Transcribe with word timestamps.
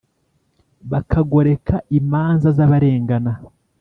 Bakagoreka 0.91 1.75
imanza 1.99 2.47
z 2.57 2.59
abarengana 2.65 3.31